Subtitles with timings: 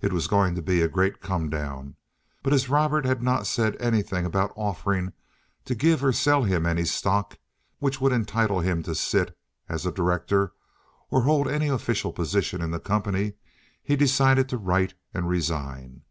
[0.00, 1.94] It was going to be a great come down,
[2.42, 5.12] but as Robert had not said anything about offering
[5.64, 7.38] to give or sell him any stock
[7.78, 9.38] which would entitle him to sit
[9.68, 10.52] as a director
[11.08, 13.34] or hold any official position in the company,
[13.80, 16.02] he decided to write and resign.